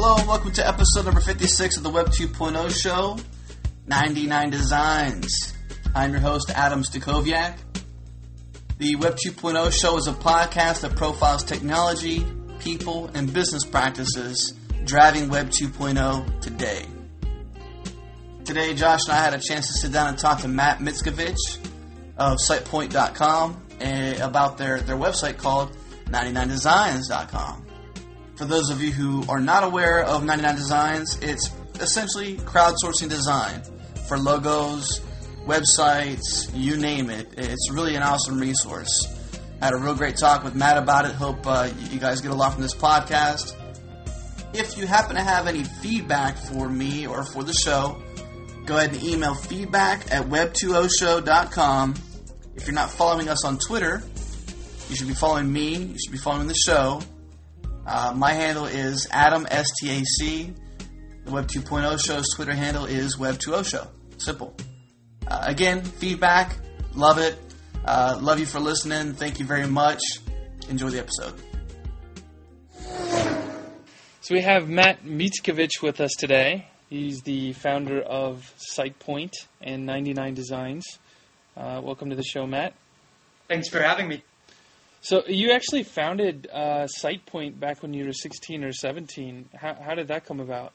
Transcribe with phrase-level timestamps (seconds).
[0.00, 3.18] Hello and welcome to episode number 56 of the Web 2.0 show,
[3.88, 5.54] 99 Designs.
[5.92, 7.58] I'm your host, Adam Stacoviak.
[8.78, 12.24] The Web 2.0 show is a podcast that profiles technology,
[12.60, 16.86] people, and business practices driving Web 2.0 today.
[18.44, 21.58] Today, Josh and I had a chance to sit down and talk to Matt Mickiewicz
[22.16, 27.64] of SitePoint.com eh, about their, their website called 99designs.com.
[28.38, 33.62] For those of you who are not aware of 99 Designs, it's essentially crowdsourcing design
[34.06, 35.00] for logos,
[35.44, 37.26] websites, you name it.
[37.36, 39.08] It's really an awesome resource.
[39.60, 41.16] I had a real great talk with Matt about it.
[41.16, 43.56] Hope uh, you guys get a lot from this podcast.
[44.54, 48.00] If you happen to have any feedback for me or for the show,
[48.66, 51.94] go ahead and email feedback at web20show.com.
[52.54, 54.00] If you're not following us on Twitter,
[54.88, 55.74] you should be following me.
[55.74, 57.02] You should be following the show.
[57.88, 60.54] Uh, my handle is Adam STAC.
[61.24, 63.86] The Web 2.0 show's Twitter handle is Web 2.0 Show.
[64.18, 64.54] Simple.
[65.26, 66.58] Uh, again, feedback.
[66.94, 67.38] Love it.
[67.86, 69.14] Uh, love you for listening.
[69.14, 70.02] Thank you very much.
[70.68, 71.32] Enjoy the episode.
[74.20, 76.68] So we have Matt Mickiewicz with us today.
[76.90, 80.84] He's the founder of SitePoint and 99 Designs.
[81.56, 82.74] Uh, welcome to the show, Matt.
[83.48, 84.22] Thanks for having me.
[85.00, 89.48] So you actually founded uh, SitePoint back when you were 16 or 17.
[89.54, 90.72] How, how did that come about?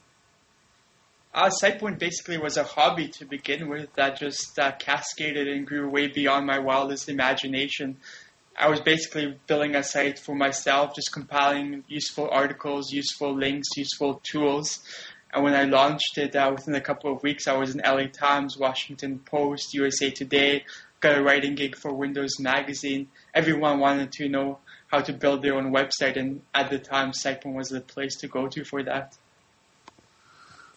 [1.34, 5.88] Uh, SitePoint basically was a hobby to begin with that just uh, cascaded and grew
[5.90, 7.96] way beyond my wildest imagination.
[8.56, 14.22] I was basically building a site for myself, just compiling useful articles, useful links, useful
[14.22, 14.80] tools.
[15.32, 18.06] And when I launched it, uh, within a couple of weeks, I was in LA
[18.06, 20.64] Times, Washington Post, USA Today,
[21.00, 23.08] got a writing gig for Windows Magazine.
[23.34, 27.54] Everyone wanted to know how to build their own website, and at the time, SitePoint
[27.54, 29.16] was the place to go to for that.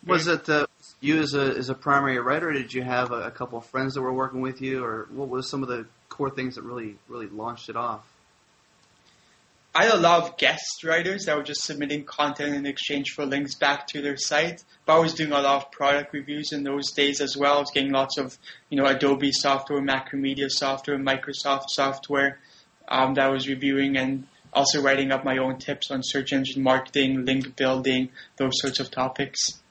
[0.06, 0.68] Was it uh,
[1.02, 2.50] you as a as a primary writer?
[2.50, 5.08] Or did you have a, a couple of friends that were working with you, or
[5.12, 8.06] what was some of the core things that really really launched it off?
[9.76, 13.28] I had a lot of guest writers that were just submitting content in exchange for
[13.28, 14.64] links back to their site.
[14.88, 17.58] But I was doing a lot of product reviews in those days as well.
[17.58, 18.40] I was getting lots of,
[18.72, 22.40] you know, Adobe software, Macromedia software, Microsoft software
[22.88, 26.64] um, that I was reviewing and also writing up my own tips on search engine
[26.64, 29.62] marketing, link building, those sorts of topics.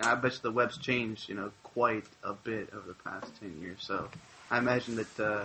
[0.00, 3.78] I bet the web's changed, you know, quite a bit over the past ten years.
[3.80, 4.08] So
[4.50, 5.44] I imagine that uh,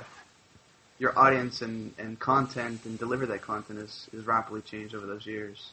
[0.98, 5.26] your audience and, and content and deliver that content is, is rapidly changed over those
[5.26, 5.72] years.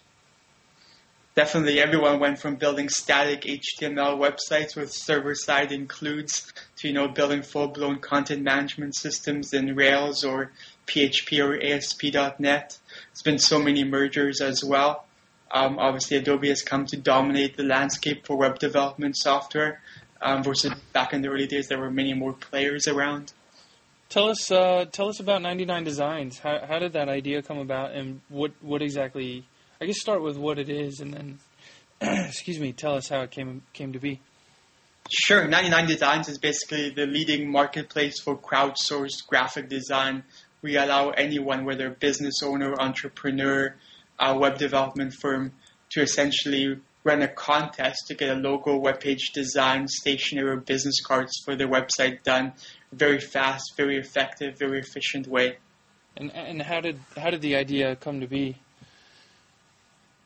[1.36, 7.42] Definitely, everyone went from building static HTML websites with server-side includes to you know building
[7.42, 10.50] full-blown content management systems in Rails or
[10.86, 12.78] PHP or ASP.NET.
[13.10, 15.04] There's been so many mergers as well.
[15.50, 19.82] Um, obviously, Adobe has come to dominate the landscape for web development software.
[20.22, 23.34] Um, versus back in the early days, there were many more players around.
[24.08, 26.38] Tell us, uh, tell us about 99 Designs.
[26.38, 29.44] How, how did that idea come about, and what, what exactly?
[29.80, 31.38] I guess start with what it is, and then,
[32.00, 34.20] excuse me, tell us how it came came to be.
[35.10, 40.24] Sure, 99 Designs is basically the leading marketplace for crowdsourced graphic design.
[40.62, 43.76] We allow anyone, whether business owner, entrepreneur,
[44.18, 45.52] uh, web development firm,
[45.90, 51.00] to essentially run a contest to get a logo, web page design, stationery, or business
[51.00, 52.52] cards for their website done
[52.92, 55.58] very fast, very effective, very efficient way.
[56.16, 58.56] And and how did how did the idea come to be?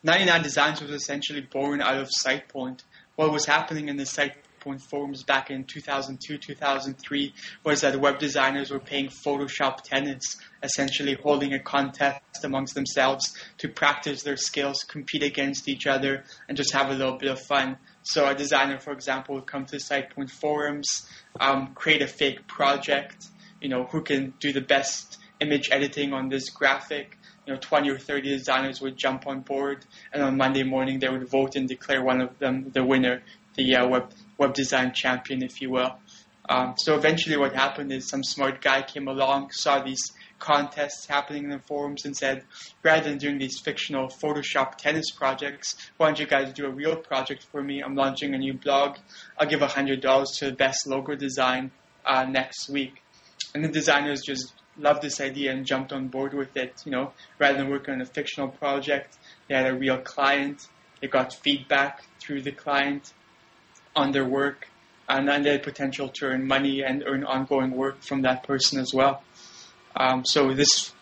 [0.02, 2.84] 99 Designs was essentially born out of SitePoint.
[3.16, 7.34] What was happening in the SitePoint forums back in 2002, 2003
[7.64, 10.22] was that web designers were paying Photoshop tennis,
[10.62, 16.56] essentially holding a contest amongst themselves to practice their skills, compete against each other, and
[16.56, 17.76] just have a little bit of fun.
[18.02, 21.06] So a designer, for example, would come to SitePoint forums,
[21.38, 23.26] um, create a fake project,
[23.60, 27.18] you know, who can do the best image editing on this graphic.
[27.46, 31.08] You know, 20 or 30 designers would jump on board, and on Monday morning they
[31.08, 33.22] would vote and declare one of them the winner,
[33.54, 35.96] the uh, web web design champion, if you will.
[36.48, 40.02] Um, so eventually, what happened is some smart guy came along, saw these
[40.40, 42.44] contests happening in the forums, and said,
[42.82, 46.96] rather than doing these fictional Photoshop tennis projects, why don't you guys do a real
[46.96, 47.80] project for me?
[47.80, 48.96] I'm launching a new blog.
[49.38, 51.70] I'll give hundred dollars to the best logo design
[52.04, 52.94] uh, next week.
[53.54, 56.82] And the designers just loved this idea and jumped on board with it.
[56.84, 59.18] You know, rather than working on a fictional project,
[59.48, 60.66] they had a real client.
[61.00, 63.12] They got feedback through the client
[63.96, 64.68] on their work,
[65.08, 68.78] and then they had potential to earn money and earn ongoing work from that person
[68.78, 69.22] as well.
[69.96, 70.92] Um, so this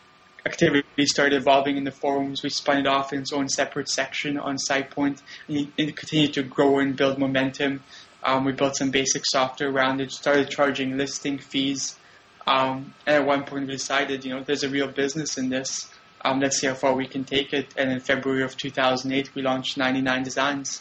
[0.47, 2.43] activity started evolving in the forums.
[2.43, 6.43] We spun it off in its own separate section on SitePoint, and it continued to
[6.43, 7.83] grow and build momentum.
[8.23, 11.99] Um, we built some basic software around it, started charging listing fees,
[12.49, 15.87] um, and at one point we decided, you know, there's a real business in this.
[16.25, 17.75] Um, let's see how far we can take it.
[17.77, 20.81] And in February of 2008, we launched 99 Designs.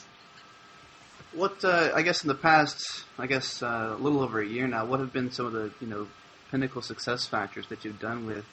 [1.33, 4.65] What uh, I guess in the past, I guess uh, a little over a year
[4.65, 6.07] now, what have been some of the you know
[6.51, 8.45] pinnacle success factors that you've done with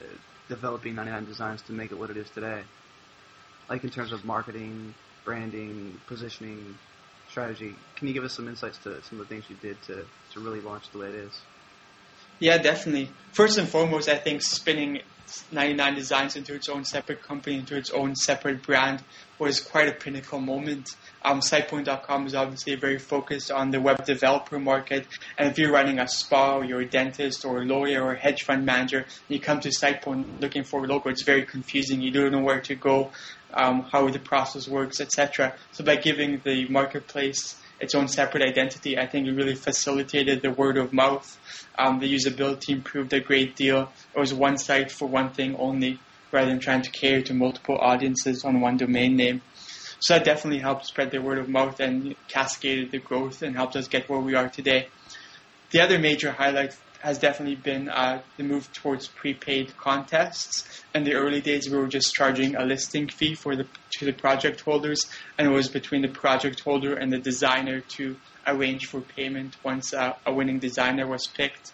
[0.00, 0.16] uh,
[0.48, 2.62] developing 99 Designs to make it what it is today?
[3.70, 4.92] Like in terms of marketing,
[5.24, 6.76] branding, positioning,
[7.30, 7.76] strategy.
[7.94, 10.40] Can you give us some insights to some of the things you did to, to
[10.40, 11.40] really launch the way it is?
[12.38, 13.10] Yeah, definitely.
[13.32, 15.00] First and foremost, I think spinning
[15.52, 19.02] 99 Designs into its own separate company, into its own separate brand,
[19.38, 20.96] was quite a pinnacle moment.
[21.24, 25.06] Um, SitePoint.com is obviously very focused on the web developer market,
[25.36, 28.18] and if you're running a spa, or you're a dentist, or a lawyer, or a
[28.18, 32.00] hedge fund manager, you come to SitePoint looking for a logo, it's very confusing.
[32.00, 33.10] You don't know where to go,
[33.54, 35.54] um, how the process works, etc.
[35.72, 40.50] So by giving the marketplace its own separate identity, I think it really facilitated the
[40.50, 41.38] word of mouth.
[41.78, 43.92] Um, the usability improved a great deal.
[44.14, 45.98] It was one site for one thing only,
[46.32, 49.42] rather than trying to cater to multiple audiences on one domain name.
[50.00, 53.76] So that definitely helped spread the word of mouth and cascaded the growth and helped
[53.76, 54.88] us get where we are today.
[55.70, 60.82] The other major highlight has definitely been uh, the move towards prepaid contests.
[60.94, 63.66] In the early days, we were just charging a listing fee for the
[63.98, 65.00] to the project holders,
[65.38, 68.16] and it was between the project holder and the designer to
[68.46, 71.72] arrange for payment once uh, a winning designer was picked.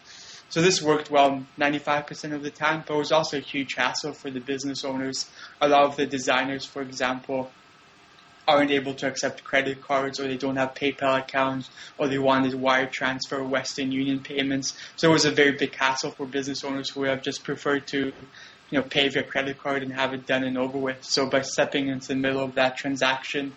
[0.48, 4.12] So this worked well 95% of the time, but it was also a huge hassle
[4.12, 5.30] for the business owners.
[5.62, 7.50] A lot of the designers, for example,
[8.46, 12.54] aren't able to accept credit cards or they don't have PayPal accounts or they wanted
[12.54, 14.76] wire transfer Western Union payments.
[14.96, 18.12] So it was a very big hassle for business owners who have just preferred to
[18.70, 21.04] you know, pay via credit card and have it done and over with.
[21.04, 23.52] So by stepping into the middle of that transaction,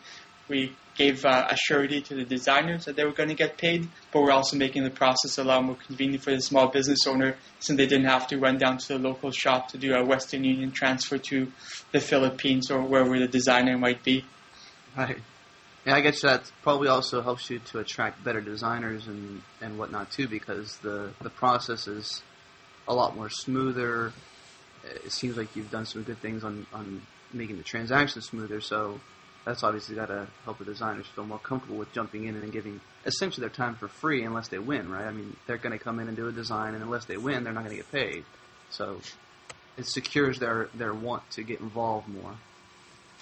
[0.47, 3.87] we gave uh, a surety to the designers that they were going to get paid,
[4.11, 7.35] but we're also making the process a lot more convenient for the small business owner
[7.59, 10.43] since they didn't have to run down to the local shop to do a Western
[10.43, 11.51] Union transfer to
[11.91, 14.23] the Philippines or wherever the designer might be.
[14.97, 15.17] Right.
[15.85, 20.09] Yeah, I guess that probably also helps you to attract better designers and, and whatnot
[20.09, 22.23] too, because the, the process is
[22.87, 24.13] a lot more smoother.
[24.83, 27.01] It seems like you've done some good things on, on
[27.33, 28.99] making the transaction smoother, so
[29.45, 32.79] that's obviously got to help the designers feel more comfortable with jumping in and giving
[33.05, 35.05] essentially their time for free unless they win, right?
[35.05, 37.43] I mean, they're going to come in and do a design, and unless they win,
[37.43, 38.25] they're not going to get paid.
[38.71, 39.01] So
[39.77, 42.35] it secures their, their want to get involved more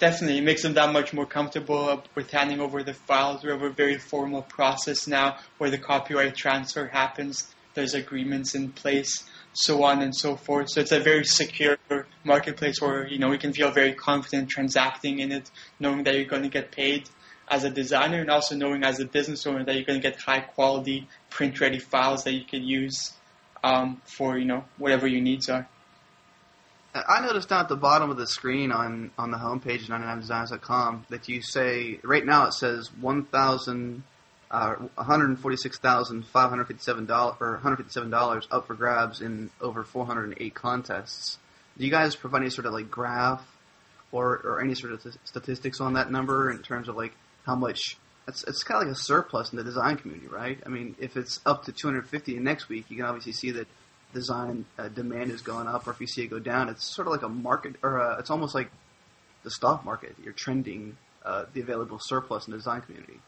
[0.04, 3.42] definitely it makes them that much more comfortable with handing over the files.
[3.42, 7.54] We have a very formal process now where the copyright transfer happens.
[7.72, 9.24] There's agreements in place,
[9.54, 10.68] so on and so forth.
[10.68, 11.78] So it's a very secure
[12.22, 16.32] marketplace where you know we can feel very confident transacting in it, knowing that you're
[16.34, 17.08] going to get paid
[17.48, 20.20] as a designer, and also knowing as a business owner that you're going to get
[20.20, 23.14] high quality print ready files that you can use
[23.62, 25.66] um, for you know whatever your needs are.
[26.94, 31.28] I noticed down at the bottom of the screen on, on the homepage, 99designs.com, that
[31.28, 34.04] you say, right now it says 1,000,
[34.50, 41.38] uh, $146,557 or $157 up for grabs in over 408 contests.
[41.76, 43.44] Do you guys provide any sort of like graph
[44.12, 47.96] or, or any sort of statistics on that number in terms of like how much
[48.28, 50.60] it's, it's kind of like a surplus in the design community, right?
[50.64, 53.66] I mean, if it's up to 250 next week, you can obviously see that
[54.14, 57.06] design uh, demand is going up, or if you see it go down, it's sort
[57.06, 58.70] of like a market, or uh, it's almost like
[59.42, 60.16] the stock market.
[60.22, 63.18] You're trending uh, the available surplus in the design community.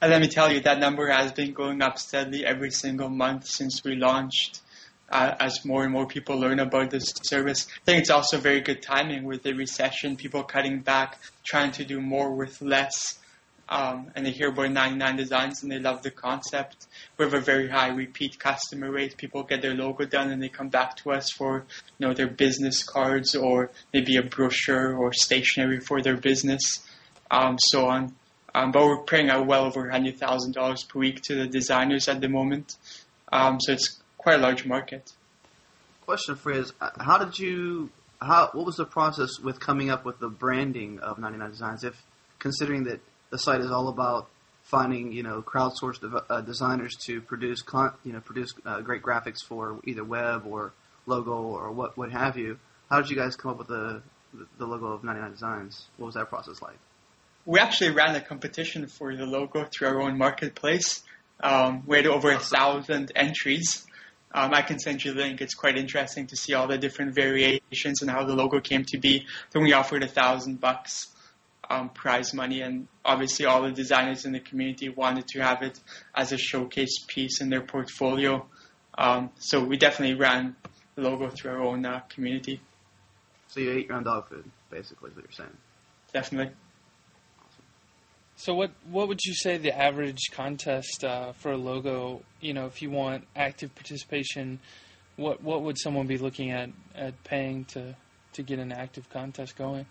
[0.00, 3.48] And let me tell you, that number has been going up steadily every single month
[3.48, 4.60] since we launched.
[5.10, 8.60] Uh, as more and more people learn about this service, I think it's also very
[8.60, 13.18] good timing with the recession, people cutting back, trying to do more with less
[13.68, 16.86] um, and they hear about 99 designs and they love the concept.
[17.16, 19.16] We have a very high repeat customer rate.
[19.16, 21.66] People get their logo done and they come back to us for
[21.98, 26.86] you know their business cards or maybe a brochure or stationery for their business,
[27.30, 28.14] um, so on.
[28.54, 32.28] Um, but we're paying out well over $100,000 per week to the designers at the
[32.28, 32.76] moment.
[33.30, 35.12] Um, so it's quite a large market.
[36.06, 40.06] Question for you is, how did you, how, what was the process with coming up
[40.06, 41.84] with the branding of 99 Designs?
[41.84, 42.02] If
[42.38, 44.28] considering that the site is all about
[44.62, 49.02] finding you know crowdsourced de- uh, designers to produce con- you know produce uh, great
[49.02, 50.72] graphics for either web or
[51.06, 52.58] logo or what what have you.
[52.90, 54.02] How did you guys come up with the
[54.58, 55.86] the logo of 99 Designs?
[55.96, 56.76] What was that process like?
[57.46, 61.02] We actually ran a competition for the logo through our own marketplace.
[61.40, 63.86] Um, we had over a thousand entries,
[64.34, 65.40] Um, I can send you a link.
[65.40, 68.98] It's quite interesting to see all the different variations and how the logo came to
[68.98, 69.24] be.
[69.52, 71.08] Then we offered a thousand bucks
[71.70, 75.78] um, prize money, and obviously all the designers in the community wanted to have it
[76.14, 78.46] as a showcase piece in their portfolio.
[78.96, 80.56] Um, so we definitely ran
[80.94, 82.60] the logo through our own uh, community.
[83.48, 85.56] So you ate your own dog food, basically, is what you're saying.
[86.12, 86.52] Definitely.
[88.36, 92.22] So what what would you say the average contest uh, for a logo?
[92.40, 94.60] You know, if you want active participation,
[95.16, 97.96] what what would someone be looking at at paying to
[98.34, 99.86] to get an active contest going?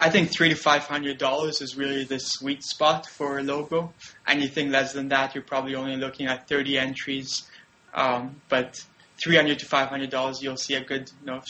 [0.00, 3.92] I think three to five hundred dollars is really the sweet spot for a logo.
[4.26, 7.42] Anything less than that, you're probably only looking at thirty entries.
[7.92, 8.76] Um, but
[9.22, 11.42] three hundred to five hundred dollars, you'll see a good, you know,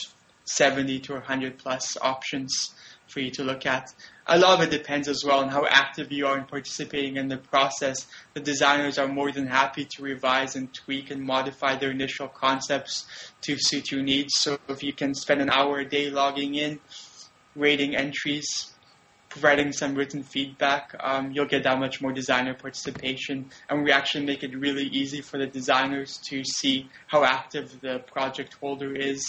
[0.45, 2.75] seventy to hundred plus options
[3.07, 3.93] for you to look at.
[4.27, 7.29] A lot of it depends as well on how active you are in participating in
[7.29, 8.07] the process.
[8.35, 13.07] The designers are more than happy to revise and tweak and modify their initial concepts
[13.43, 14.35] to suit your needs.
[14.37, 16.81] So if you can spend an hour a day logging in,
[17.57, 18.73] rating entries,
[19.29, 23.51] providing some written feedback, um, you'll get that much more designer participation.
[23.69, 27.99] And we actually make it really easy for the designers to see how active the
[28.01, 29.23] project holder is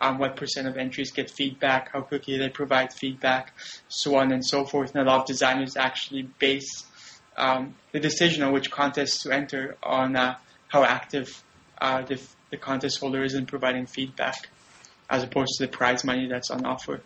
[0.00, 3.52] um, what percent of entries get feedback, how quickly they provide feedback,
[3.88, 4.94] so on and so forth.
[4.94, 6.86] And a lot of designers actually base
[7.36, 10.36] um, the decision on which contest to enter on uh,
[10.68, 11.42] how active
[11.80, 14.48] uh, the, the contest holder is in providing feedback,
[15.08, 17.02] as opposed to the prize money that's on offer.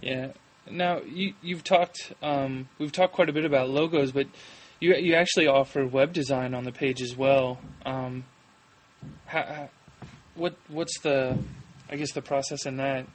[0.00, 0.32] Yeah.
[0.70, 4.26] Now you you've talked um, we've talked quite a bit about logos, but
[4.80, 7.58] you you actually offer web design on the page as well.
[7.84, 8.24] Um,
[9.26, 9.68] how,
[10.34, 11.38] what what's the
[11.90, 13.06] I guess the process in that.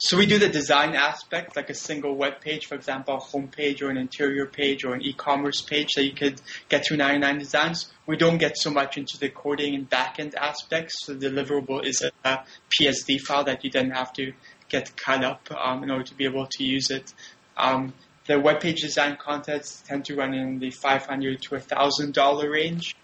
[0.00, 3.48] So we do the design aspect, like a single web page, for example, a home
[3.48, 7.38] page or an interior page or an e-commerce page that you could get to 99
[7.38, 7.90] designs.
[8.06, 11.04] We don't get so much into the coding and backend aspects.
[11.04, 14.32] So the deliverable is a PSD file that you then have to
[14.68, 17.12] get cut up um, in order to be able to use it.
[17.56, 17.92] Um,
[18.26, 22.94] the web page design contests tend to run in the 500 to $1,000 range.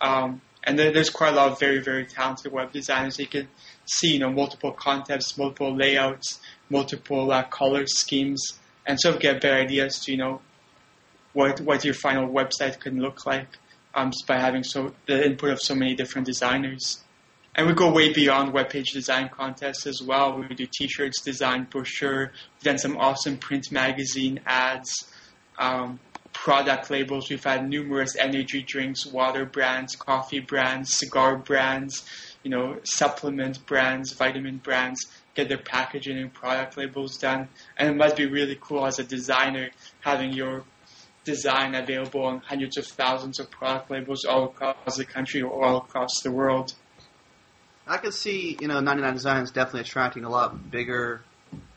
[0.00, 3.18] Um, and there's quite a lot of very, very talented web designers.
[3.18, 3.48] You can
[3.86, 9.40] see, you know, multiple concepts, multiple layouts, multiple uh, color schemes, and sort of get
[9.40, 10.40] better ideas to, you know,
[11.32, 13.46] what what your final website can look like
[13.94, 17.04] um, by having so the input of so many different designers.
[17.56, 20.38] And we go way beyond web page design contests as well.
[20.38, 24.92] We do t-shirts design, brochure, we've done some awesome print magazine ads.
[25.58, 25.98] Um,
[26.34, 27.30] product labels.
[27.30, 32.04] We've had numerous energy drinks, water brands, coffee brands, cigar brands,
[32.42, 35.00] you know, supplement brands, vitamin brands
[35.34, 37.48] get their packaging and product labels done.
[37.76, 39.70] And it must be really cool as a designer
[40.00, 40.64] having your
[41.24, 45.78] design available on hundreds of thousands of product labels all across the country or all
[45.78, 46.74] across the world.
[47.86, 51.22] I can see, you know, 99 Designs definitely attracting a lot bigger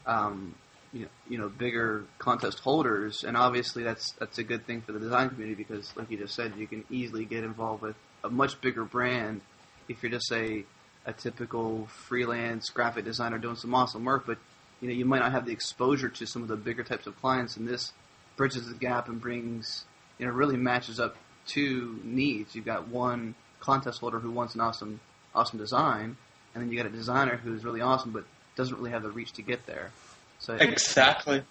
[0.06, 0.56] um,
[0.92, 4.92] you know, you know bigger contest holders, and obviously that's that's a good thing for
[4.92, 8.30] the design community because, like you just said, you can easily get involved with a
[8.30, 9.42] much bigger brand
[9.88, 10.66] if you're just a
[11.06, 14.40] a typical freelance graphic designer doing some awesome work, but
[14.82, 17.20] you know you might not have the exposure to some of the bigger types of
[17.22, 17.94] clients, and this
[18.36, 19.86] bridges the gap and brings
[20.18, 22.56] you know really matches up two needs.
[22.56, 25.00] You've got one contest holder who wants an awesome
[25.40, 26.18] awesome design,
[26.54, 29.32] and then you got a designer who's really awesome but doesn't really have the reach
[29.34, 29.92] to get there.
[30.40, 31.44] So exactly.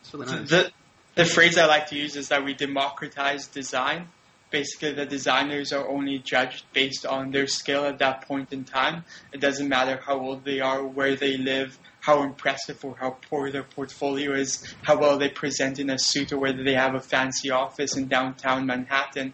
[0.00, 0.48] It's really nice.
[0.48, 0.70] The
[1.14, 4.08] the phrase I like to use is that we democratize design.
[4.50, 9.04] Basically, the designers are only judged based on their skill at that point in time.
[9.32, 13.50] It doesn't matter how old they are, where they live, how impressive or how poor
[13.50, 17.00] their portfolio is, how well they present in a suit, or whether they have a
[17.00, 19.32] fancy office in downtown Manhattan.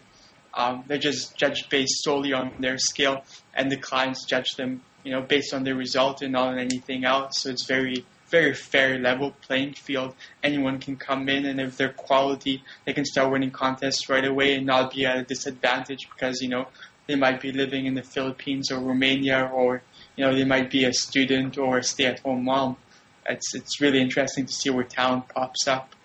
[0.53, 5.11] Um, they're just judged based solely on their skill, and the clients judge them, you
[5.11, 7.41] know, based on their result and not on anything else.
[7.41, 10.15] So it's very very fair level playing field.
[10.43, 14.55] Anyone can come in, and if they're quality, they can start winning contests right away
[14.55, 16.67] and not be at a disadvantage because you know
[17.07, 19.81] they might be living in the Philippines or Romania, or
[20.15, 22.77] you know they might be a student or a stay-at-home mom.
[23.27, 25.95] It's it's really interesting to see where talent pops up.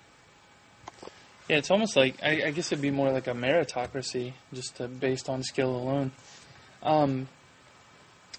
[1.48, 4.88] Yeah, it's almost like I, I guess it'd be more like a meritocracy, just to,
[4.88, 6.12] based on skill alone.
[6.82, 7.28] Um,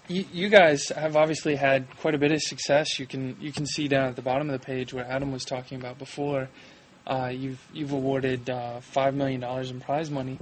[0.08, 2.98] you, you guys have obviously had quite a bit of success.
[2.98, 5.44] You can you can see down at the bottom of the page what Adam was
[5.44, 6.48] talking about before.
[7.06, 10.38] Uh, you've you've awarded uh, five million dollars in prize money.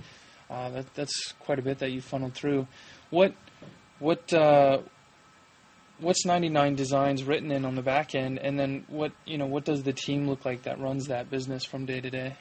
[0.48, 2.66] Uh, that, that's quite a bit that you funneled through.
[3.10, 3.34] What
[3.98, 4.80] what uh,
[5.98, 9.64] what's 99 Designs written in on the back end, and then what you know what
[9.64, 12.36] does the team look like that runs that business from day to day?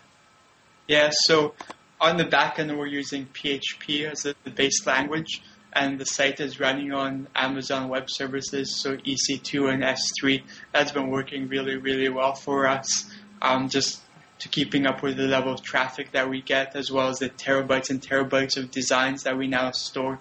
[0.87, 1.53] Yeah, so
[2.01, 6.59] on the back end, we're using PHP as the base language, and the site is
[6.59, 10.43] running on Amazon Web Services, so EC2 and S3.
[10.73, 13.09] That's been working really, really well for us.
[13.41, 14.01] Um, just
[14.39, 17.29] to keeping up with the level of traffic that we get, as well as the
[17.29, 20.19] terabytes and terabytes of designs that we now store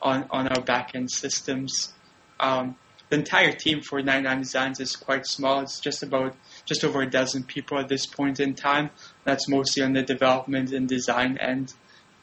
[0.00, 1.92] on, on our backend systems.
[2.40, 2.76] Um,
[3.10, 5.60] the entire team for 99 Designs is quite small.
[5.60, 6.36] It's just about
[6.66, 8.90] just over a dozen people at this point in time.
[9.28, 11.74] That's mostly on the development and design end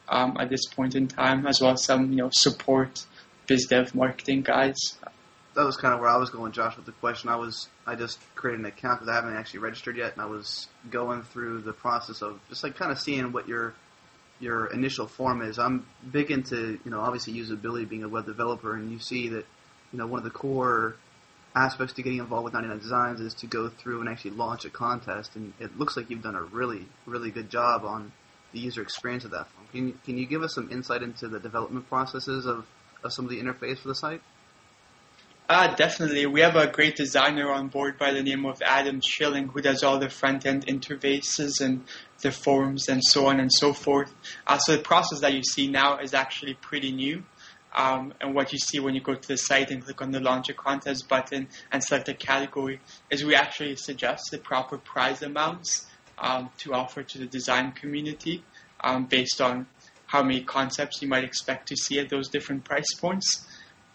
[0.10, 3.06] um, at this point in time, as well as some you know support,
[3.46, 4.76] biz dev, marketing guys.
[5.54, 7.30] That was kind of where I was going, Josh, with the question.
[7.30, 10.26] I was I just created an account because I haven't actually registered yet, and I
[10.26, 13.76] was going through the process of just like kind of seeing what your
[14.40, 15.60] your initial form is.
[15.60, 19.46] I'm big into you know obviously usability, being a web developer, and you see that
[19.94, 20.96] you know one of the core
[21.56, 24.70] aspects to getting involved with 99 Designs is to go through and actually launch a
[24.70, 28.12] contest, and it looks like you've done a really, really good job on
[28.52, 29.68] the user experience of that form.
[29.72, 32.66] Can you, can you give us some insight into the development processes of,
[33.04, 34.22] of some of the interface for the site?
[35.48, 36.26] Uh, definitely.
[36.26, 39.84] We have a great designer on board by the name of Adam Schilling who does
[39.84, 41.84] all the front end interfaces and
[42.22, 44.12] the forms and so on and so forth.
[44.48, 47.24] Uh, so the process that you see now is actually pretty new.
[47.76, 50.22] Um, and what you see when you go to the site and click on the
[50.22, 52.80] launch a contest button and select a category
[53.10, 55.86] is we actually suggest the proper prize amounts
[56.18, 58.44] um, to offer to the design community
[58.82, 59.68] um, based on
[60.06, 63.46] how many concepts you might expect to see at those different price points.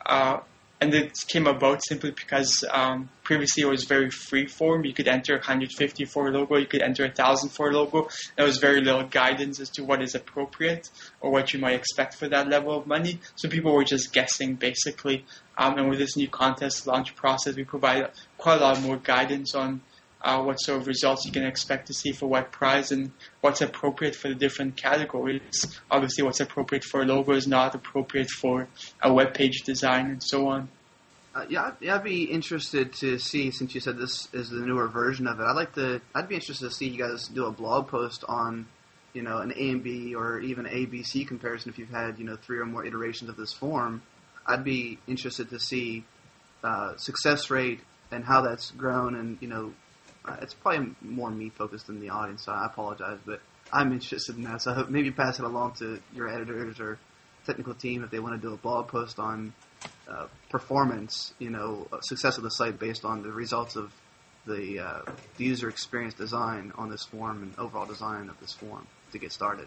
[0.05, 0.41] Uh,
[0.81, 4.85] and it came about simply because um, previously it was very free form.
[4.85, 8.09] You could enter 150 for a logo, you could enter 1,000 for a logo.
[8.37, 10.89] There was very little guidance as to what is appropriate
[11.21, 13.21] or what you might expect for that level of money.
[13.37, 15.27] So people were just guessing basically.
[15.59, 19.55] Um, and with this new contest launch process, we provide quite a lot more guidance
[19.55, 19.83] on
[20.23, 23.11] uh, what sort of results you can expect to see for what prize and
[23.41, 25.79] what's appropriate for the different categories.
[25.91, 28.69] Obviously, what's appropriate for a logo is not appropriate for
[29.03, 30.69] a web page design and so on.
[31.33, 34.89] Uh, yeah, yeah, I'd be interested to see since you said this is the newer
[34.89, 35.45] version of it.
[35.45, 36.01] I'd like to.
[36.15, 38.67] I'd be interested to see you guys do a blog post on,
[39.13, 42.19] you know, an A and B or even A B C comparison if you've had
[42.19, 44.03] you know three or more iterations of this form.
[44.45, 46.05] I'd be interested to see
[46.65, 47.81] uh, success rate
[48.11, 49.73] and how that's grown, and you know
[50.25, 53.41] uh, it's probably more me focused than the audience, so I apologize, but
[53.73, 54.63] I'm interested in that.
[54.63, 56.99] So I hope maybe pass it along to your editors or
[57.47, 59.53] technical team if they want to do a blog post on
[60.09, 63.93] uh, performance, you know, uh, success of the site based on the results of
[64.47, 65.03] the, uh,
[65.37, 69.33] the user experience design on this form and overall design of this form to get
[69.33, 69.67] started.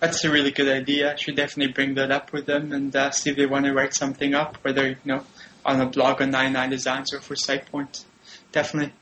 [0.00, 1.12] That's a really good idea.
[1.12, 3.72] I should definitely bring that up with them and uh, see if they want to
[3.72, 5.24] write something up, whether you know
[5.64, 8.04] on a blog on 99 Designs or for SitePoint.
[8.50, 8.94] Definitely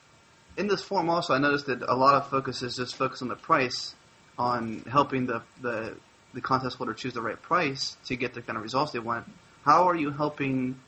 [0.56, 3.28] in this form also, I noticed that a lot of focus is just focused on
[3.28, 3.94] the price,
[4.38, 5.96] on helping the, the,
[6.34, 9.26] the contest holder choose the right price to get the kind of results they want.
[9.64, 10.80] How are you helping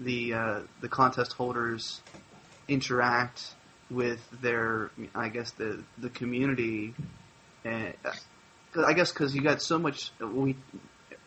[0.00, 2.00] the uh, the contest holders
[2.68, 3.54] interact
[3.90, 6.94] with their, I guess the the community?
[7.64, 10.10] And uh, I guess because you got so much.
[10.20, 10.56] We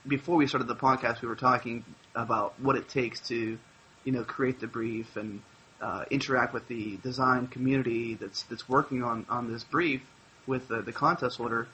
[0.08, 1.84] before we started the podcast, we were talking
[2.16, 3.58] about what it takes to,
[4.04, 5.42] you know, create the brief and
[5.82, 10.02] uh, interact with the design community that's that's working on, on this brief
[10.46, 11.68] with the, the contest holder,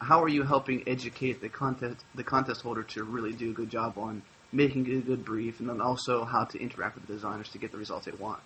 [0.00, 3.70] how are you helping educate the contest the contest holder to really do a good
[3.70, 7.48] job on making a good brief, and then also how to interact with the designers
[7.50, 8.40] to get the results they want?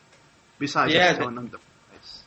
[0.59, 2.23] Besides yeah, just telling them the price.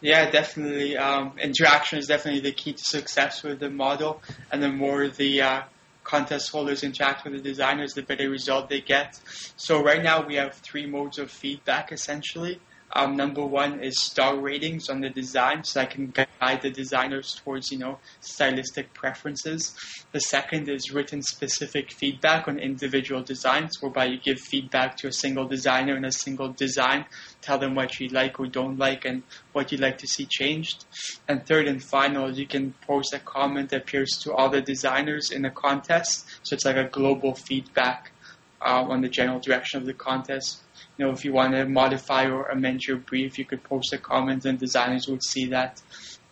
[0.00, 0.96] Yeah, definitely.
[0.96, 5.42] Um, interaction is definitely the key to success with the model, and the more the
[5.42, 5.62] uh,
[6.06, 9.18] contest holders interact with the designers, the better result they get.
[9.56, 12.60] So right now we have three modes of feedback essentially.
[12.96, 17.34] Um, number one is star ratings on the design, so I can guide the designers
[17.34, 19.76] towards, you know, stylistic preferences.
[20.12, 25.12] The second is written specific feedback on individual designs, whereby you give feedback to a
[25.12, 27.04] single designer in a single design,
[27.42, 30.86] tell them what you like or don't like and what you'd like to see changed.
[31.28, 35.30] And third and final, you can post a comment that appears to all the designers
[35.30, 38.12] in a contest, so it's like a global feedback
[38.62, 40.62] um, on the general direction of the contest
[40.96, 43.98] you know, if you want to modify or amend your brief, you could post a
[43.98, 45.82] comment and designers would see that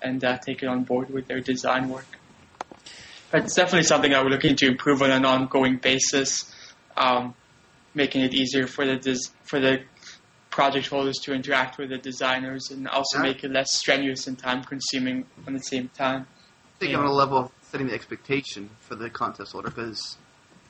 [0.01, 2.07] and uh, take it on board with their design work.
[3.31, 6.51] But it's definitely something I we're looking to improve on an ongoing basis,
[6.97, 7.35] um,
[7.95, 9.83] making it easier for the des- for the
[10.51, 14.63] project holders to interact with the designers and also make it less strenuous and time
[14.63, 16.27] consuming at the same time.
[16.77, 16.99] I think yeah.
[16.99, 20.17] on a level of setting the expectation for the contest holder because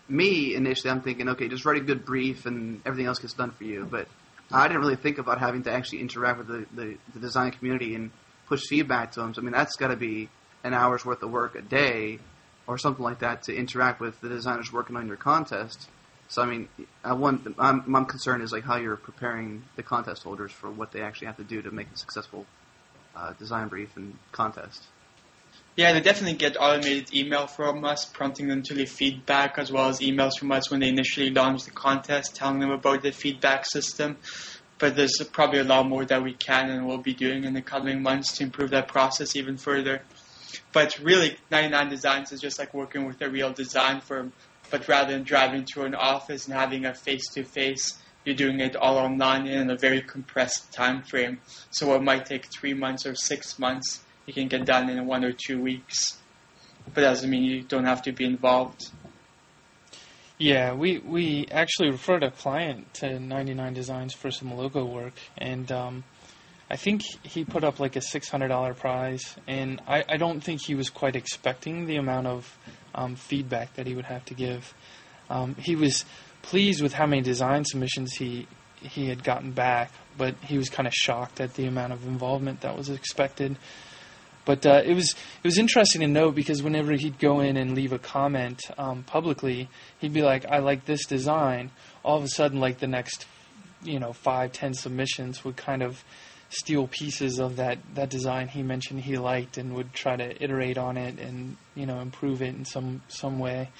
[0.08, 3.50] me initially, I'm thinking, okay, just write a good brief and everything else gets done
[3.50, 3.86] for you.
[3.90, 4.08] But
[4.52, 7.94] I didn't really think about having to actually interact with the, the, the design community
[7.94, 8.10] and
[8.46, 9.34] push feedback to them.
[9.34, 10.28] So I mean, that's got to be
[10.62, 12.18] an hour's worth of work a day
[12.66, 15.88] or something like that to interact with the designers working on your contest.
[16.28, 16.68] So I mean,
[17.02, 20.92] I want I'm, my concern is like how you're preparing the contest holders for what
[20.92, 22.46] they actually have to do to make a successful
[23.14, 24.84] uh, design brief and contest.
[25.76, 29.88] Yeah, they definitely get automated email from us, prompting them to leave feedback, as well
[29.88, 33.66] as emails from us when they initially launch the contest, telling them about the feedback
[33.66, 34.16] system.
[34.78, 37.62] But there's probably a lot more that we can and will be doing in the
[37.62, 40.02] coming months to improve that process even further.
[40.72, 44.32] But really, 99 Designs is just like working with a real design firm,
[44.70, 48.96] but rather than driving to an office and having a face-to-face, you're doing it all
[48.96, 51.40] online in a very compressed time frame.
[51.70, 55.24] So what might take three months or six months you can get done in one
[55.24, 56.18] or two weeks.
[56.86, 58.90] But that doesn't mean you don't have to be involved.
[60.38, 65.70] Yeah, we we actually referred a client to 99 Designs for some logo work, and
[65.70, 66.04] um,
[66.70, 70.74] I think he put up like a $600 prize, and I, I don't think he
[70.74, 72.58] was quite expecting the amount of
[72.94, 74.74] um, feedback that he would have to give.
[75.30, 76.04] Um, he was
[76.42, 78.46] pleased with how many design submissions he
[78.80, 82.60] he had gotten back, but he was kind of shocked at the amount of involvement
[82.60, 83.56] that was expected.
[84.44, 87.74] But uh, it was it was interesting to note because whenever he'd go in and
[87.74, 91.70] leave a comment um, publicly, he'd be like, "I like this design."
[92.02, 93.26] All of a sudden, like the next,
[93.82, 96.04] you know, five ten submissions would kind of
[96.50, 100.78] steal pieces of that that design he mentioned he liked and would try to iterate
[100.78, 103.70] on it and you know improve it in some some way.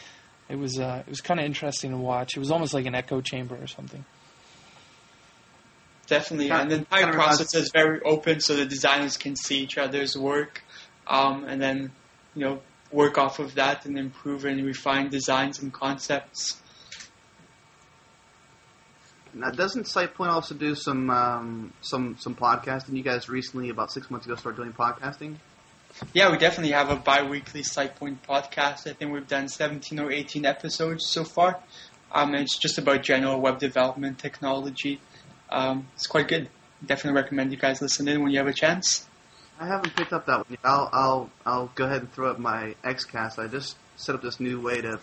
[0.48, 2.37] It was uh, it was kind of interesting to watch.
[2.37, 4.05] It was almost like an echo chamber or something.
[6.06, 10.16] Definitely, and the entire process is very open, so the designers can see each other's
[10.16, 10.62] work,
[11.06, 11.92] um, and then
[12.34, 12.60] you know
[12.92, 16.60] work off of that and improve and refine designs and concepts.
[19.32, 22.96] Now, doesn't SitePoint also do some um, some some podcasting?
[22.96, 25.36] You guys recently, about six months ago, started doing podcasting.
[26.12, 28.88] Yeah, we definitely have a bi-weekly SitePoint podcast.
[28.88, 31.60] I think we've done 17 or 18 episodes so far.
[32.10, 35.00] Um, it's just about general web development technology
[35.50, 36.48] um, it's quite good.
[36.85, 39.07] Definitely recommend you guys listen in when you have a chance.
[39.59, 40.59] I haven't picked up that one.
[40.64, 43.38] I'll I'll I'll go ahead and throw up my XCast.
[43.38, 44.98] I just set up this new way to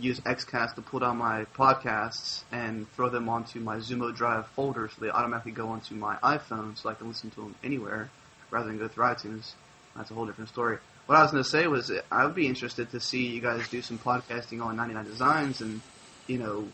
[0.00, 5.00] use XCast to pull down my podcasts and throw them onto my ZumoDrive folder, so
[5.00, 8.10] they automatically go onto my iPhone, so I can listen to them anywhere
[8.50, 9.52] rather than go through iTunes.
[9.96, 10.78] That's a whole different story.
[11.06, 13.68] What I was going to say was I would be interested to see you guys
[13.68, 15.80] do some podcasting on 99 Designs and
[16.26, 16.68] you know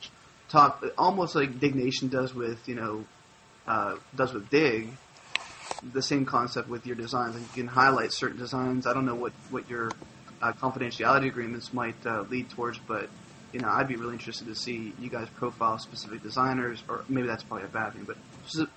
[0.52, 3.04] talk almost like Diggnation does with you know
[3.66, 4.90] uh, does with Digg.
[5.92, 7.34] The same concept with your designs.
[7.34, 8.86] Like you can highlight certain designs.
[8.86, 9.90] I don't know what what your
[10.40, 13.08] uh, confidentiality agreements might uh, lead towards, but
[13.52, 17.26] you know I'd be really interested to see you guys profile specific designers, or maybe
[17.26, 18.16] that's probably a bad thing, but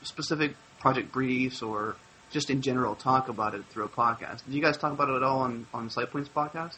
[0.02, 1.96] specific project briefs or
[2.32, 4.42] just in general talk about it through a podcast.
[4.48, 6.78] Do you guys talk about it at all on on SitePoint's podcast?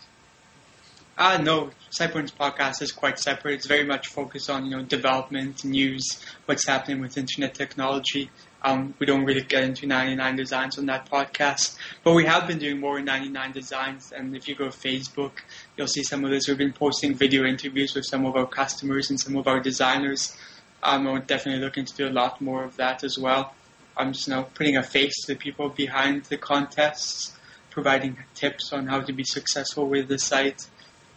[1.19, 3.56] Uh, no, SitePoint's podcast is quite separate.
[3.56, 8.30] It's very much focused on, you know, development, news, what's happening with internet technology.
[8.62, 12.60] Um, we don't really get into 99 designs on that podcast, but we have been
[12.60, 14.12] doing more 99 designs.
[14.12, 15.32] And if you go to Facebook,
[15.75, 16.47] you'll see some of this.
[16.47, 20.38] We've been posting video interviews with some of our customers and some of our designers.
[20.84, 23.56] Um, we're definitely looking to do a lot more of that as well.
[23.95, 27.36] I'm just, you putting a face to the people behind the contests,
[27.71, 30.67] providing tips on how to be successful with the site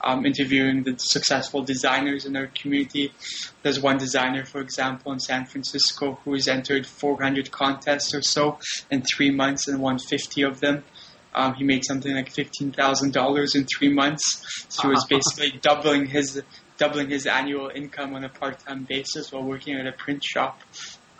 [0.02, 3.12] um, interviewing the successful designers in our community.
[3.62, 8.58] There's one designer, for example, in San Francisco who has entered 400 contests or so
[8.90, 10.84] in three months and won 50 of them.
[11.34, 14.66] Um, he made something like $15,000 in three months.
[14.68, 16.42] So he was basically doubling his
[16.76, 20.62] doubling his annual income on a part-time basis while working at a print shop.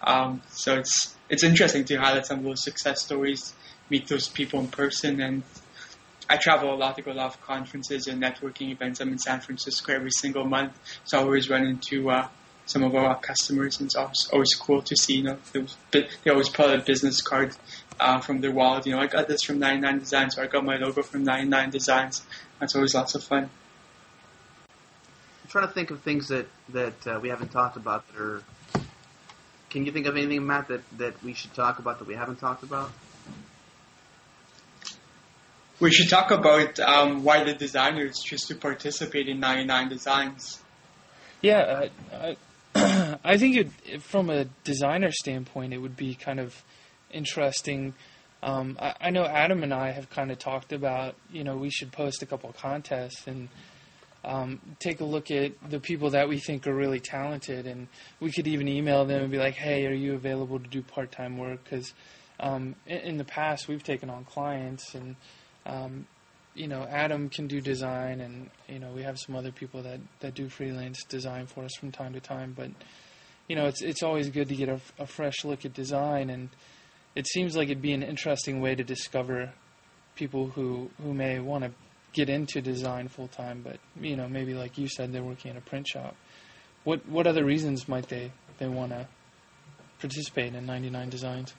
[0.03, 3.53] Um, so it's it's interesting to highlight some of those success stories,
[3.91, 5.43] meet those people in person, and
[6.31, 9.01] I travel a lot to go to a lot of conferences and networking events.
[9.01, 12.29] I'm in San Francisco every single month, so I always run into uh,
[12.67, 15.17] some of our customers, and it's always, always cool to see.
[15.17, 15.39] You know,
[15.91, 17.57] they, they always pull a business card
[17.99, 18.87] uh, from their wallet.
[18.87, 21.71] You know, I got this from 99 Designs, or I got my logo from 99
[21.71, 22.23] Designs.
[22.61, 23.51] That's always lots of fun.
[25.43, 28.43] I'm trying to think of things that that uh, we haven't talked about that are.
[29.69, 32.37] Can you think of anything, Matt, that, that we should talk about that we haven't
[32.37, 32.93] talked about?
[35.81, 40.63] We should talk about um, why the designers choose to participate in 99 Designs.
[41.41, 42.35] Yeah, uh,
[42.75, 46.63] I, I think it, from a designer standpoint, it would be kind of
[47.11, 47.95] interesting.
[48.43, 51.71] Um, I, I, know Adam and I have kind of talked about, you know, we
[51.71, 53.49] should post a couple contests and
[54.23, 57.89] um, take a look at the people that we think are really talented, and
[58.21, 61.39] we could even email them and be like, "Hey, are you available to do part-time
[61.39, 61.95] work?" Because
[62.39, 65.17] um, in, in the past, we've taken on clients and
[65.67, 66.07] um,
[66.55, 70.01] you know, Adam can do design, and you know, we have some other people that
[70.21, 72.55] that do freelance design for us from time to time.
[72.57, 72.71] But
[73.49, 76.49] you know, it's it's always good to get a, a fresh look at design, and
[77.15, 79.53] it seems like it'd be an interesting way to discover
[80.17, 81.71] people who who may want to
[82.13, 85.57] get into design full time, but you know, maybe like you said, they're working in
[85.57, 86.17] a print shop.
[86.85, 89.07] What what other reasons might they they want to
[90.01, 91.55] participate in 99 Designs?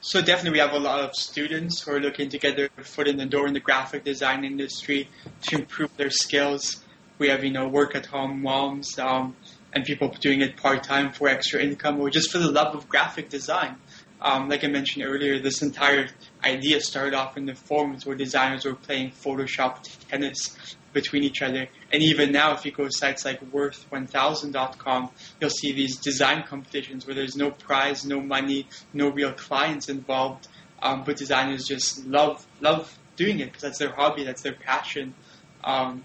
[0.00, 3.08] So definitely, we have a lot of students who are looking to get their foot
[3.08, 5.08] in the door in the graphic design industry
[5.42, 6.84] to improve their skills.
[7.18, 9.36] We have you know work at home moms um,
[9.72, 12.88] and people doing it part time for extra income or just for the love of
[12.88, 13.76] graphic design.
[14.20, 16.08] Um, like I mentioned earlier, this entire
[16.42, 20.56] idea started off in the forums where designers were playing Photoshop tennis
[20.94, 21.68] between each other.
[21.92, 27.06] And even now, if you go to sites like worth1000.com, you'll see these design competitions
[27.06, 30.48] where there's no prize, no money, no real clients involved,
[30.82, 35.14] um, but designers just love love doing it because that's their hobby, that's their passion.
[35.62, 36.04] Um,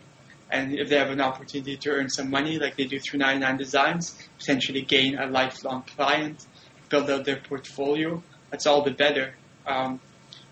[0.51, 3.57] and if they have an opportunity to earn some money, like they do through 99
[3.57, 6.45] Designs, potentially gain a lifelong client,
[6.89, 9.35] build out their portfolio, that's all the better.
[9.67, 9.99] Um,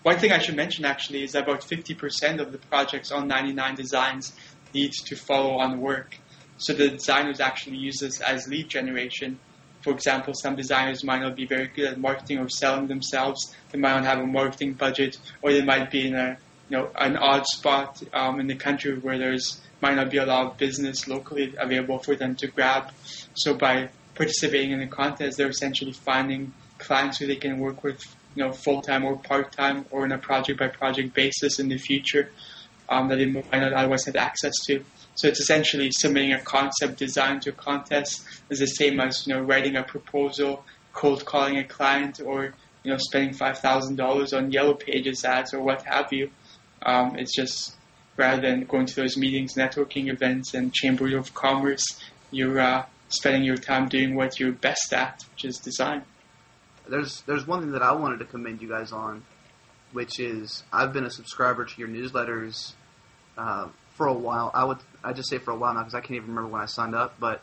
[0.08, 3.74] one thing I should mention actually is that about 50% of the projects on 99
[3.74, 4.32] Designs
[4.72, 6.16] need to follow on work.
[6.56, 9.38] So the designers actually use this as lead generation.
[9.82, 13.54] For example, some designers might not be very good at marketing or selling themselves.
[13.70, 16.38] They might not have a marketing budget, or they might be in a
[16.70, 20.24] you know an odd spot um, in the country where there's might not be a
[20.24, 22.92] lot of business locally available for them to grab.
[23.34, 28.02] So by participating in the contest, they're essentially finding clients who they can work with,
[28.38, 31.68] you know, full time or part time, or on a project by project basis in
[31.68, 32.30] the future
[32.88, 34.84] um, that they might not otherwise have access to.
[35.16, 39.34] So it's essentially submitting a concept design to a contest is the same as you
[39.34, 44.32] know writing a proposal, cold calling a client, or you know spending five thousand dollars
[44.32, 46.30] on yellow pages ads or what have you.
[46.82, 47.74] Um, it's just
[48.16, 51.84] rather than going to those meetings, networking events, and chamber of commerce,
[52.30, 56.04] you're uh, spending your time doing what you're best at, which is design.
[56.88, 59.24] There's there's one thing that I wanted to commend you guys on,
[59.92, 62.72] which is I've been a subscriber to your newsletters
[63.36, 64.50] uh, for a while.
[64.54, 66.60] I would I just say for a while now because I can't even remember when
[66.60, 67.42] I signed up, but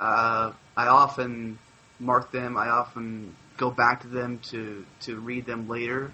[0.00, 1.58] uh, I often
[1.98, 2.56] mark them.
[2.56, 6.12] I often go back to them to to read them later,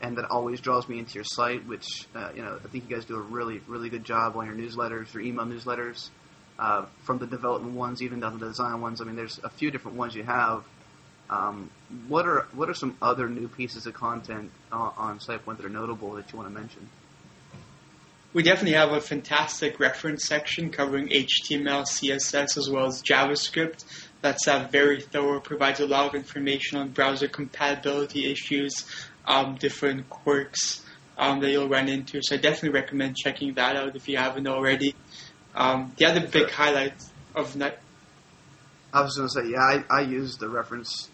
[0.00, 1.66] and that always draws me into your site.
[1.66, 4.46] Which uh, you know I think you guys do a really really good job on
[4.46, 6.10] your newsletters, your email newsletters,
[6.58, 9.00] uh, from the development ones even down to the design ones.
[9.00, 10.64] I mean, there's a few different ones you have.
[11.30, 11.70] Um,
[12.08, 15.70] what are what are some other new pieces of content on, on SitePoint that are
[15.70, 16.88] notable that you want to mention?
[18.32, 23.84] We definitely have a fantastic reference section covering HTML, CSS, as well as JavaScript.
[24.22, 28.86] That's uh, very thorough, provides a lot of information on browser compatibility issues,
[29.26, 30.84] um, different quirks
[31.18, 32.20] um, that you'll run into.
[32.22, 34.94] So I definitely recommend checking that out if you haven't already.
[35.54, 36.94] Um, the other big highlight
[37.34, 37.80] of that.
[38.92, 41.08] I was going to say, yeah, I, I use the reference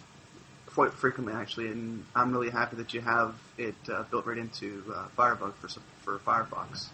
[0.77, 4.85] quite frequently actually, and I'm really happy that you have it uh, built right into
[4.95, 5.69] uh, Firebug for
[6.05, 6.91] for Firefox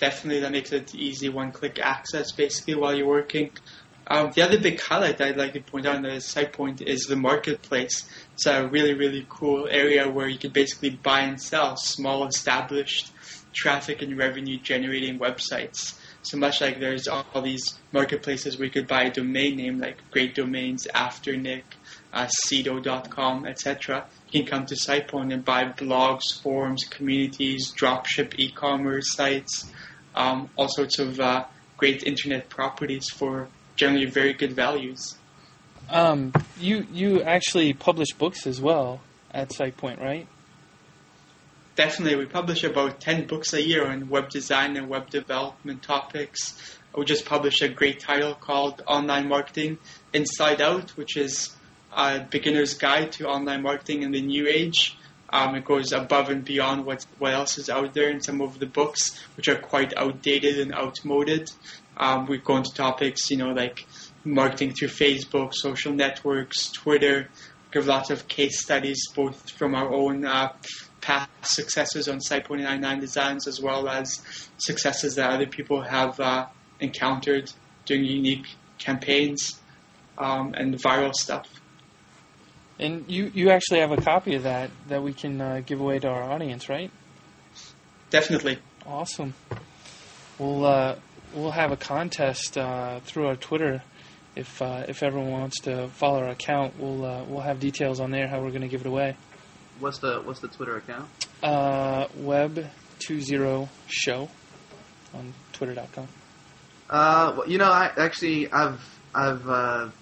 [0.00, 3.50] definitely that makes it easy one-click access basically while you're working.
[4.06, 7.16] Um, the other big highlight I'd like to point out on the SitePoint is the
[7.16, 8.06] marketplace.
[8.34, 13.12] It's a really, really cool area where you can basically buy and sell small established
[13.54, 15.98] traffic and revenue generating websites.
[16.22, 19.98] So much like there's all, these marketplaces where you could buy a domain name like
[20.10, 21.62] Great Domains, Afternic,
[22.14, 24.06] uh, Sedo.com, etc.
[24.30, 29.70] You can come to SitePoint and buy blogs, forums, communities, dropship e-commerce sites,
[30.14, 31.44] um, all sorts of uh,
[31.76, 35.16] great internet properties for generally very good values.
[35.90, 39.00] Um, you you actually publish books as well
[39.32, 40.26] at SitePoint, right?
[41.74, 46.78] Definitely, we publish about ten books a year on web design and web development topics.
[46.96, 49.78] We just published a great title called Online Marketing
[50.12, 51.54] Inside Out, which is
[51.94, 54.96] a beginner's guide to online marketing in the new age.
[55.30, 58.58] Um, it goes above and beyond what what else is out there in some of
[58.58, 61.50] the books, which are quite outdated and outmoded.
[61.96, 63.86] Um, we go into topics, you know, like
[64.24, 67.28] marketing through Facebook, social networks, Twitter.
[67.72, 70.52] Give lots of case studies, both from our own uh,
[71.00, 74.22] past successes on SitePoint 99 Designs, as well as
[74.58, 76.46] successes that other people have uh,
[76.80, 77.52] encountered
[77.84, 78.46] doing unique
[78.78, 79.60] campaigns
[80.18, 81.53] um, and viral stuff.
[82.78, 85.98] And you, you actually have a copy of that that we can uh, give away
[86.00, 86.90] to our audience, right?
[88.10, 88.58] Definitely.
[88.86, 89.34] Awesome.
[90.38, 90.96] We'll uh,
[91.34, 93.82] we'll have a contest uh, through our Twitter.
[94.34, 98.10] If uh, if everyone wants to follow our account, we'll uh, we'll have details on
[98.10, 99.16] there how we're going to give it away.
[99.78, 101.08] What's the what's the Twitter account?
[101.42, 102.68] Uh, web
[103.00, 104.28] Web20 Show
[105.12, 106.08] on Twitter.com.
[106.90, 108.80] Uh, well, you know, I actually I've
[109.14, 109.92] I've uh, ha-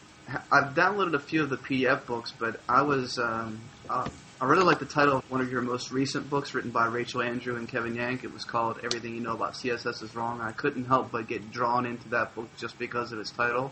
[0.51, 4.09] I've downloaded a few of the PDF books, but I was um, uh,
[4.41, 7.23] I really like the title of one of your most recent books, written by Rachel
[7.23, 8.25] Andrew and Kevin Yank.
[8.25, 11.51] It was called "Everything You Know About CSS Is Wrong." I couldn't help but get
[11.53, 13.71] drawn into that book just because of its title.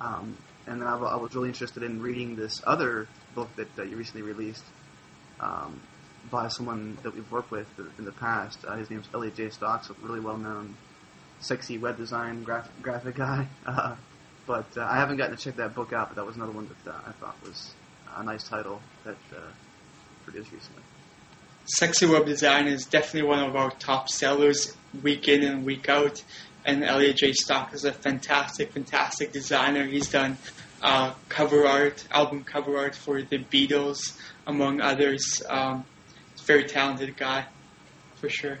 [0.00, 3.88] Um, and then I, I was really interested in reading this other book that, that
[3.88, 4.64] you recently released
[5.40, 5.80] um,
[6.30, 7.66] by someone that we've worked with
[7.98, 8.64] in the past.
[8.66, 10.76] Uh, his name's Elliot Jay Stocks, a really well-known
[11.40, 13.46] sexy web design graphic, graphic guy.
[13.66, 13.96] Uh,
[14.50, 16.08] but uh, I haven't gotten to check that book out.
[16.08, 17.72] But that was another one that uh, I thought was
[18.16, 19.38] a nice title that uh,
[20.24, 20.82] produced recently.
[21.66, 26.24] Sexy Web Design is definitely one of our top sellers week in and week out.
[26.64, 29.84] And Elliot Jay Stocks is a fantastic, fantastic designer.
[29.84, 30.36] He's done
[30.82, 35.44] uh, cover art, album cover art for the Beatles, among others.
[35.48, 35.84] Um,
[36.44, 37.44] very talented guy,
[38.16, 38.58] for sure.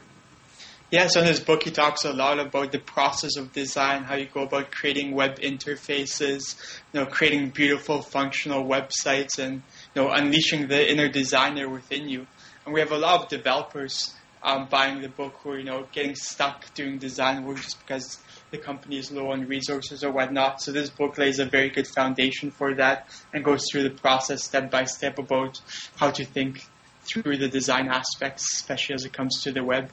[0.90, 4.16] Yeah, so in his book, he talks a lot about the process of design, how
[4.16, 6.56] you go about creating web interfaces,
[6.92, 9.62] you know, creating beautiful, functional websites, and
[9.94, 12.26] you know, unleashing the inner designer within you.
[12.64, 15.86] And we have a lot of developers um, buying the book who are, you know,
[15.92, 18.18] getting stuck doing design work just because
[18.50, 20.60] the company is low on resources or whatnot.
[20.60, 24.42] So this book lays a very good foundation for that and goes through the process
[24.42, 25.60] step by step about
[25.96, 26.66] how to think
[27.02, 29.88] through the design aspects, especially as it comes to the web.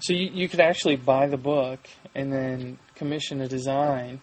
[0.00, 1.80] So you, you could actually buy the book
[2.14, 4.20] and then commission a design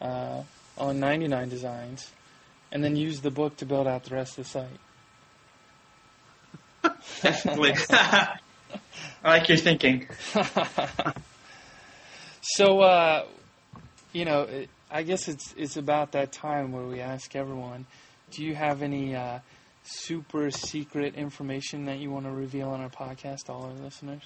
[0.00, 0.42] uh,
[0.76, 2.10] on 99 Designs,
[2.70, 4.80] and then use the book to build out the rest of the site.
[7.22, 7.74] Definitely.
[7.90, 8.38] I
[9.24, 10.06] like your thinking.
[12.40, 13.24] so, uh,
[14.12, 17.86] you know, it, I guess it's it's about that time where we ask everyone,
[18.30, 19.40] do you have any uh,
[19.82, 24.22] super secret information that you want to reveal on our podcast to all our listeners?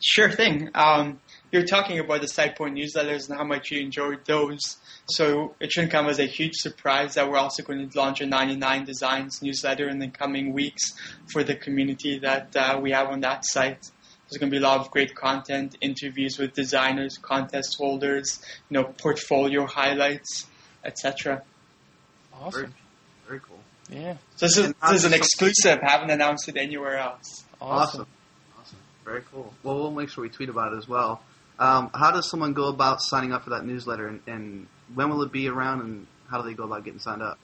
[0.00, 0.70] Sure thing.
[0.74, 4.76] Um, you're talking about the SitePoint newsletters and how much you enjoyed those.
[5.06, 8.26] So it shouldn't come as a huge surprise that we're also going to launch a
[8.26, 10.92] 99 Designs newsletter in the coming weeks
[11.32, 13.90] for the community that uh, we have on that site.
[14.28, 18.74] There's going to be a lot of great content, interviews with designers, contest holders, you
[18.74, 20.46] know, portfolio highlights,
[20.84, 21.42] etc.
[22.34, 22.60] Awesome.
[22.60, 22.72] Very,
[23.26, 23.58] very cool.
[23.90, 24.18] Yeah.
[24.36, 25.78] So this is, this is an exclusive.
[25.80, 27.44] Haven't announced it anywhere else.
[27.58, 28.02] Awesome.
[28.02, 28.06] Awesome.
[29.08, 29.54] Very cool.
[29.62, 31.22] Well, we'll make sure we tweet about it as well.
[31.58, 35.22] Um, how does someone go about signing up for that newsletter, and, and when will
[35.22, 37.38] it be around, and how do they go about getting signed up?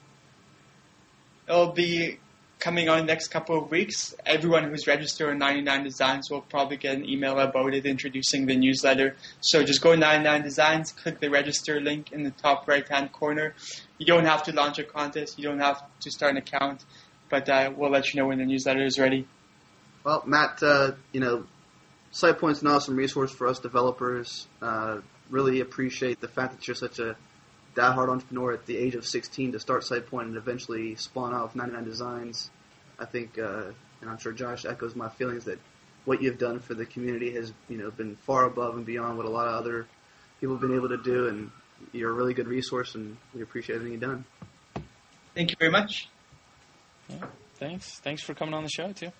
[1.49, 2.19] It'll be
[2.59, 4.13] coming on the next couple of weeks.
[4.27, 8.55] Everyone who's registered on 99 Designs will probably get an email about it introducing the
[8.55, 9.15] newsletter.
[9.41, 13.11] So just go to 99 Designs, click the register link in the top right hand
[13.11, 13.55] corner.
[13.97, 16.85] You don't have to launch a contest, you don't have to start an account,
[17.27, 19.27] but uh, we'll let you know when the newsletter is ready.
[20.03, 21.45] Well, Matt, uh, you know,
[22.15, 24.47] SitePoint's an awesome resource for us developers.
[24.61, 24.99] Uh,
[25.29, 27.17] really appreciate the fact that you're such a
[27.75, 31.83] diehard entrepreneur at the age of 16 to start SitePoint and eventually spawn off 99
[31.83, 32.49] Designs.
[32.97, 33.65] I think, uh,
[33.99, 35.59] and I'm sure Josh echoes my feelings that
[36.05, 39.25] what you've done for the community has, you know, been far above and beyond what
[39.25, 39.85] a lot of other
[40.39, 41.51] people have been able to do, and
[41.91, 44.23] you're a really good resource, and we appreciate everything you've done.
[45.33, 46.07] Thank you very much.
[47.09, 47.25] Yeah.
[47.55, 47.99] Thanks.
[47.99, 49.11] Thanks for coming on the show too.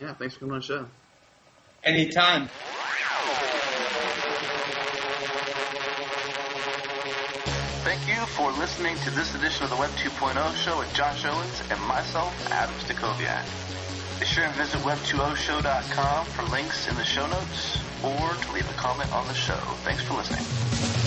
[0.00, 0.86] Yeah, thanks for coming on the show.
[1.82, 2.48] Anytime.
[7.82, 11.62] Thank you for listening to this edition of the Web 2.0 show with Josh Owens
[11.70, 13.44] and myself, Adam Stacoviak.
[14.20, 18.74] Be sure and visit web20show.com for links in the show notes or to leave a
[18.74, 19.56] comment on the show.
[19.82, 20.99] Thanks for listening.